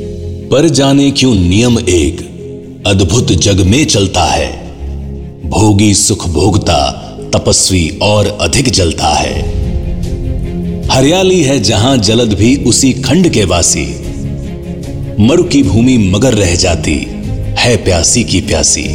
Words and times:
पर 0.00 0.68
जाने 0.68 1.10
क्यों 1.10 1.34
नियम 1.34 1.78
एक? 1.78 2.20
अद्भुत 2.86 3.32
जग 3.32 3.60
में 3.60 3.86
चलता 3.86 4.24
है। 4.24 4.50
भोगी 5.50 5.94
सुख 5.94 6.28
भोगता, 6.28 6.90
तपस्वी 7.34 7.98
और 8.02 8.38
अधिक 8.40 8.68
जलता 8.68 9.06
है। 9.06 9.40
हरियाली 10.88 11.42
है 11.42 11.60
जहाँ 11.60 11.98
जलद 11.98 12.32
भी 12.32 12.56
उसी 12.56 12.92
खंड 12.92 13.28
के 13.28 13.44
वासी। 13.44 13.86
मरु 15.20 15.44
की 15.44 15.62
भूमि 15.62 15.98
मगर 15.98 16.34
रह 16.34 16.54
जाती, 16.54 17.06
है 17.58 17.76
प्यासी 17.76 18.24
की 18.24 18.40
प्यासी। 18.40 18.86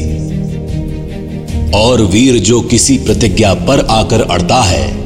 और 1.72 2.02
वीर 2.02 2.40
जो 2.40 2.62
किसी 2.62 2.98
प्रतिज्ञा 2.98 3.54
पर 3.54 3.80
आकर 3.80 4.22
अड़ता 4.22 4.62
है, 4.62 5.00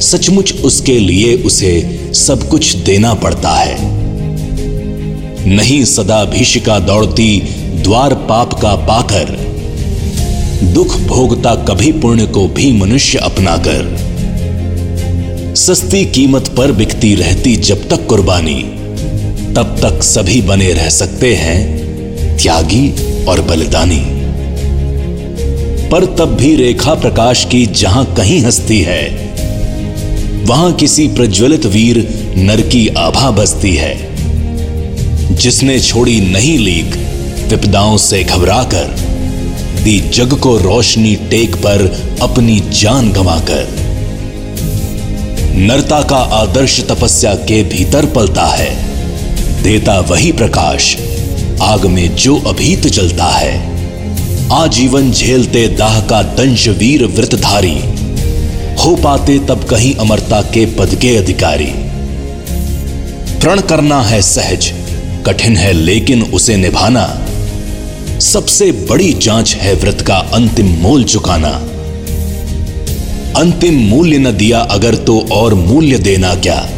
सचमुच 0.00 0.52
उसके 0.52 0.98
लिए 0.98 1.34
उसे 1.34 2.00
सब 2.14 2.48
कुछ 2.48 2.74
देना 2.76 3.14
पड़ता 3.14 3.50
है। 3.50 3.97
नहीं 5.48 5.84
सदा 5.84 6.24
भीषिका 6.24 6.78
दौड़ती, 6.78 7.40
द्वार 7.82 8.14
पाप 8.28 8.52
का 8.54 8.74
पाकर। 8.86 9.36
दुख 10.64 10.96
भोगता 11.00 11.54
कभी 11.64 11.92
पुण्य 11.92 12.26
को 12.26 12.46
भी 12.48 12.72
मनुष्य 12.72 13.18
अपना 13.18 13.56
कर 13.56 13.96
सस्ती 15.56 16.04
कीमत 16.04 16.48
पर 16.56 16.72
बिकती 16.72 17.14
रहती 17.14 17.54
जब 17.56 17.88
तक 17.88 18.06
कुर्बानी। 18.06 18.60
तब 19.54 19.76
तक 19.82 20.02
सभी 20.02 20.40
बने 20.42 20.72
रह 20.72 20.88
सकते 20.88 21.34
हैं, 21.34 22.36
त्यागी 22.36 23.24
और 23.24 23.40
बलिदानी। 23.40 24.00
पर 25.88 26.04
तब 26.18 26.36
भी 26.36 26.54
रेखा 26.56 26.94
प्रकाश 26.94 27.44
की 27.44 27.64
जहाँ 27.66 28.04
कहीं 28.14 28.40
हस्ती 28.40 28.80
है, 28.80 29.02
वहाँ 30.44 30.72
किसी 30.72 31.08
प्रज्वलित 31.08 31.66
वीर 31.66 31.98
नर 32.36 32.60
की 32.60 32.86
आभा 32.88 33.30
बसती 33.30 33.74
है। 33.76 34.17
जिसने 35.30 35.80
छोड़ी 35.80 36.20
नहीं 36.20 36.58
लीक, 36.58 36.94
विपदाओं 37.48 37.96
से 37.96 38.24
घबराकर, 38.24 38.84
दी 39.82 40.00
जग 40.00 40.32
को 40.32 40.56
रोशनी 40.58 41.14
टेक 41.16 41.56
पर 41.56 41.82
अपनी 42.22 42.60
जान 42.72 43.12
गंवाकर। 43.12 43.68
नरता 45.54 46.02
का 46.02 46.16
आदर्श 46.16 46.80
तपस्या 46.80 47.34
के 47.34 47.62
भीतर 47.62 48.06
पलता 48.06 48.46
है। 48.46 48.70
देता 49.62 50.00
वही 50.00 50.32
प्रकाश, 50.32 50.96
आग 51.62 51.86
में 51.86 52.16
जो 52.16 52.38
अभीत 52.38 52.86
जलता 52.86 53.26
है। 53.26 53.78
आजीवन 54.52 55.10
झेलते 55.12 55.68
दाह 55.68 56.00
का 56.00 56.22
दंश 56.22 56.68
वीर 56.68 57.06
व्रतधारी 57.06 57.78
हो 58.84 58.96
पाते 58.96 59.38
तब 59.38 59.64
कहीं 59.64 59.94
अमरता 59.94 60.42
के 60.42 60.66
पद 60.66 60.94
के 60.94 61.16
अधिकारी। 61.16 61.72
प्रण 63.40 63.60
करना 63.60 64.02
है 64.02 64.22
सहज 64.22 64.72
कठिन 65.28 65.56
है, 65.56 65.72
लेकिन 65.72 66.22
उसे 66.22 66.56
निभाना। 66.56 67.26
सबसे 68.20 68.72
बड़ी 68.72 69.12
जाँच 69.12 69.54
है 69.54 69.74
व्रत 69.74 70.00
का 70.00 70.14
अंतिम 70.14 70.66
मोल 70.66 71.04
चुकाना। 71.04 71.48
अंतिम 73.40 73.74
मूल्य 73.74 74.18
न 74.18 74.32
दिया 74.32 74.58
अगर 74.58 74.94
तो 74.94 75.20
और 75.32 75.54
मूल्य 75.54 75.98
देना 75.98 76.34
क्या? 76.34 76.70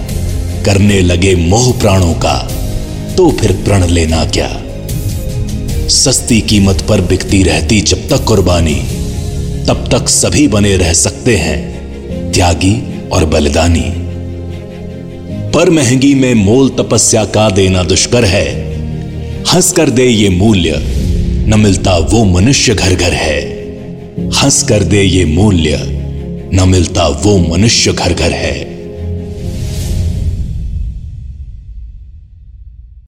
करने 0.65 1.01
लगे 1.01 1.35
मोह 1.35 1.79
प्राणों 1.79 2.15
का 2.15 2.35
तो 3.17 3.31
फिर 3.31 3.53
प्रण 3.53 3.87
लेना 3.87 4.25
क्या? 4.25 4.49
सस्ती 5.89 6.41
कीमत 6.41 6.81
पर 6.89 7.01
बिकती 7.01 7.43
रहती 7.43 7.81
जब 7.81 8.09
तक 8.09 8.25
कुर्बानी, 8.25 8.75
तब 9.69 9.89
तक 9.93 10.09
सभी 10.09 10.49
बने 10.49 10.77
रह 10.77 10.93
सकते 10.93 11.37
हैं, 11.37 11.61
त्यागी 12.33 13.09
और 13.09 13.25
बलिदानी। 13.25 14.10
पर 15.55 15.71
महँगी 15.71 16.15
में 16.15 16.35
मोल 16.35 16.69
तपस्या 16.69 17.25
का 17.25 17.51
देना 17.51 17.83
दुष्कर 17.83 18.25
है। 18.25 18.75
हंस 19.55 19.73
कर 19.73 19.91
दे 19.91 20.05
ये 20.05 20.29
मूल्य, 20.29 20.75
न 21.49 21.61
मिलता 21.61 21.97
वो 21.99 22.25
मनुष्य 22.25 22.75
घर 22.75 22.95
घर 22.95 23.13
है। 23.13 23.41
हंस 24.29 24.63
कर 24.63 24.83
दे 24.83 25.03
ये 25.03 25.25
मूल्य, 25.25 25.79
न 26.55 26.69
मिलता 26.69 27.09
वो 27.09 27.39
मनुष्य 27.39 27.93
घर 27.93 28.13
घर 28.13 28.33
है। 28.33 28.80